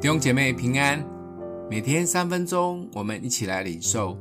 [0.00, 1.04] 弟兄姐妹平安，
[1.68, 4.14] 每天三分钟，我们一起来领受《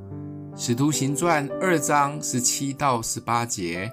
[0.56, 3.88] 使徒行传》二章十七到十八节。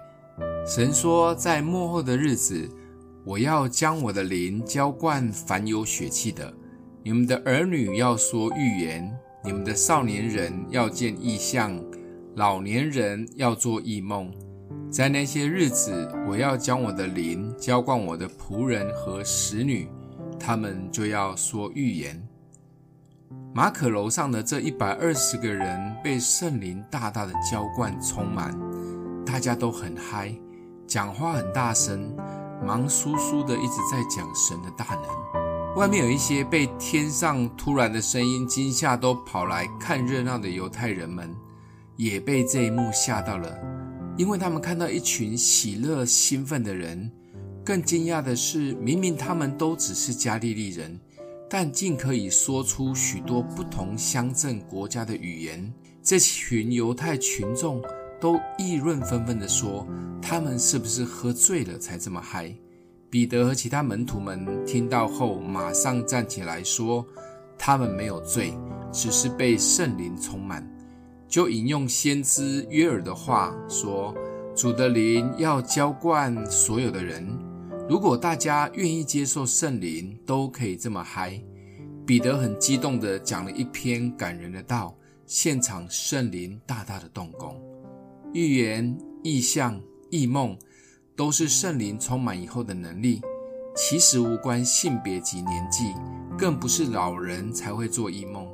[0.66, 2.66] 神说，在末后的日子，
[3.22, 6.50] 我要将我的灵浇灌凡有血气的。
[7.02, 9.14] 你们的儿女要说预言，
[9.44, 11.78] 你们的少年人要见异象，
[12.34, 14.32] 老年人要做异梦。
[14.90, 19.86] 在那些日子，我要将我的灵浇灌我的仆人和使女。
[20.46, 22.22] 他们就要说预言。
[23.54, 28.54] 马可楼上的这一百二十个人被圣灵大大的浇灌充满，
[29.24, 30.34] 大家都很嗨，
[30.86, 32.14] 讲话很大声，
[32.62, 35.76] 忙叔叔的一直在讲神的大能。
[35.76, 41.34] 外面有一些被天上突然的声音惊吓，都跑来看热闹的犹太人们，
[41.96, 43.58] 也被这一幕吓到了，
[44.18, 47.10] 因为他们看到一群喜乐兴奋的人。
[47.64, 51.00] 更惊讶的是，明明他们都只是加利利人，
[51.48, 55.72] 但竟可以说出许多不同乡镇国家的语言。
[56.02, 57.82] 这群犹太群众
[58.20, 59.86] 都议论纷纷地说
[60.20, 62.54] ：“他们是不是喝醉了才这么嗨？”
[63.08, 67.06] 彼得和其他门徒们听到后，马上站起来说
[67.56, 68.52] ：“他们没有醉，
[68.92, 70.68] 只是被圣灵充满。”
[71.26, 74.14] 就引用先知约珥的话说
[74.54, 77.26] ：“主的灵要浇灌所有的人。”
[77.86, 81.38] 如果大家愿意接受圣灵，都可以这么嗨。
[82.06, 87.60] 彼得很激动地讲了一篇感人的道，现场圣灵大大的动工。
[88.32, 89.78] 预言、异象、
[90.10, 90.56] 异梦，
[91.14, 93.20] 都是圣灵充满以后的能力，
[93.76, 95.92] 其实无关性别及年纪，
[96.38, 98.46] 更不是老人才会做异梦。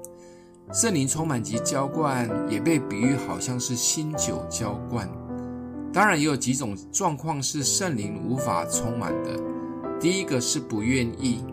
[0.72, 5.08] 圣灵充满及浇灌，也被比喻好像是新酒浇灌。
[5.92, 9.38] 当然也有几种状况是圣灵无法充满的。
[9.98, 11.44] 第一个是不愿意，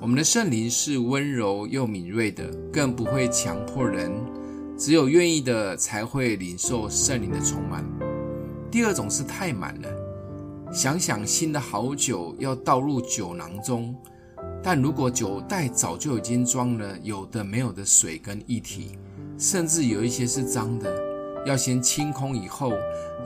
[0.00, 4.12] 我们的圣灵是温柔又敏锐的，更不会强迫人，
[4.76, 7.84] 只有愿意的才会领受圣灵的充满。
[8.70, 9.88] 第二种是太满了，
[10.72, 13.94] 想想新的好酒要倒入酒囊中，
[14.62, 18.98] 但如果酒袋早就已经装了有的没有的水跟液体，
[19.38, 21.11] 甚至有一些是脏的。
[21.44, 22.72] 要先清空以后，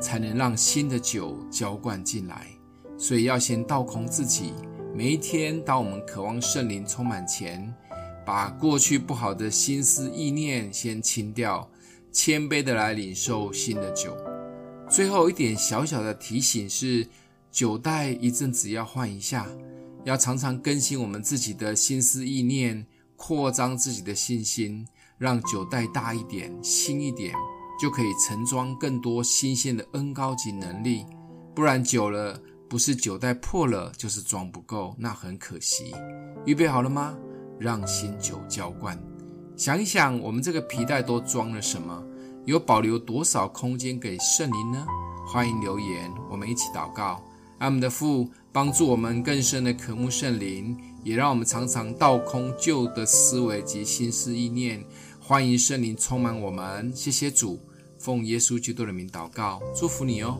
[0.00, 2.47] 才能让新的酒浇灌进来。
[2.99, 4.53] 所以要先倒空自己。
[4.94, 7.75] 每一天，当我们渴望圣灵充满前，
[8.25, 11.69] 把过去不好的心思意念先清掉，
[12.10, 14.16] 谦卑的来领受新的酒。
[14.88, 17.06] 最后一点小小的提醒是：
[17.53, 19.47] 酒袋一阵子要换一下，
[20.05, 24.87] 要常常更新我们自己的心思意念，扩张自己的信心，
[25.19, 27.34] 让酒袋大一点、新一点。
[27.78, 31.04] 就可以盛装更多新鲜的恩高级能力，
[31.54, 35.94] 不然久了，不是酒袋破了，就是装不够，那很可惜。
[36.44, 37.16] 预备好了吗？
[37.59, 38.98] 让新酒浇灌。
[39.56, 42.03] 想一想，我们这个皮袋都装了什么？
[42.44, 44.87] 有保留多少空间给圣灵呢？
[45.26, 47.22] 欢迎留言，我们一起祷告。
[47.58, 54.84] 阿们的父，帮助我们更深的渴慕圣灵，也让我们常常倒空旧的思维及心思意念。
[55.28, 57.59] 欢迎圣灵充满我们，谢谢主，
[57.98, 60.38] 奉耶稣基督的名祷告，祝福你哦。